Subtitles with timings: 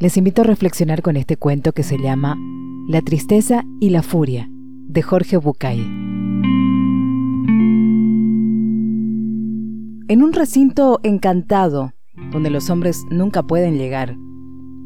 [0.00, 2.36] Les invito a reflexionar con este cuento que se llama
[2.86, 5.80] La tristeza y la furia, de Jorge Bucay.
[10.06, 11.94] En un recinto encantado,
[12.30, 14.14] donde los hombres nunca pueden llegar,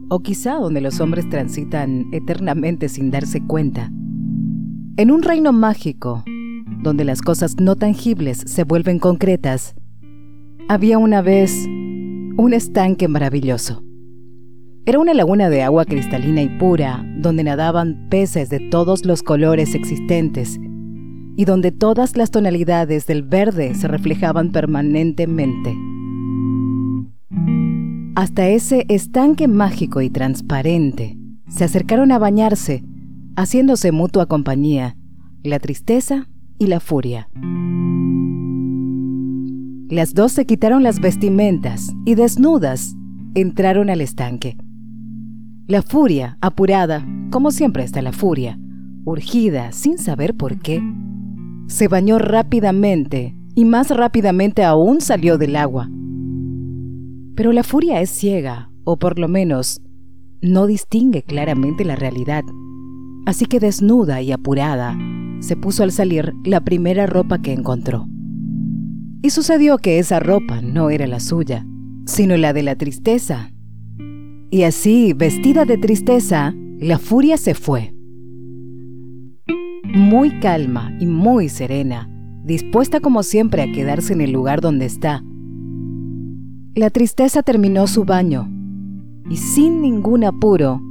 [0.09, 3.93] o quizá donde los hombres transitan eternamente sin darse cuenta,
[4.97, 6.25] en un reino mágico,
[6.83, 9.75] donde las cosas no tangibles se vuelven concretas,
[10.71, 13.83] había una vez un estanque maravilloso.
[14.85, 19.77] Era una laguna de agua cristalina y pura, donde nadaban peces de todos los colores
[19.77, 20.59] existentes
[21.37, 25.73] y donde todas las tonalidades del verde se reflejaban permanentemente.
[28.17, 31.17] Hasta ese estanque mágico y transparente
[31.49, 32.83] se acercaron a bañarse,
[33.37, 34.97] haciéndose mutua compañía,
[35.45, 36.27] la tristeza
[36.59, 37.29] y la furia.
[39.89, 42.97] Las dos se quitaron las vestimentas y desnudas
[43.35, 44.57] entraron al estanque.
[45.73, 48.59] La furia, apurada, como siempre está la furia,
[49.07, 50.83] urgida, sin saber por qué,
[51.67, 55.89] se bañó rápidamente y más rápidamente aún salió del agua.
[57.35, 59.81] Pero la furia es ciega, o por lo menos
[60.43, 62.45] no distingue claramente la realidad.
[63.25, 64.95] Así que desnuda y apurada,
[65.41, 68.07] se puso al salir la primera ropa que encontró.
[69.23, 71.65] Y sucedió que esa ropa no era la suya,
[72.05, 73.53] sino la de la tristeza.
[74.53, 77.95] Y así, vestida de tristeza, la furia se fue.
[79.95, 82.07] Muy calma y muy serena,
[82.45, 85.25] dispuesta como siempre a quedarse en el lugar donde está.
[86.75, 88.47] La tristeza terminó su baño
[89.31, 90.83] y sin ningún apuro,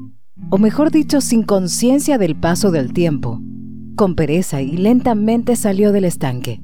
[0.50, 3.40] o mejor dicho, sin conciencia del paso del tiempo,
[3.96, 6.64] con pereza y lentamente salió del estanque.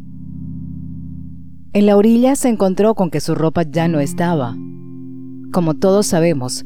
[1.74, 4.58] En la orilla se encontró con que su ropa ya no estaba.
[5.52, 6.66] Como todos sabemos,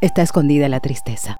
[0.00, 1.38] está escondida la tristeza.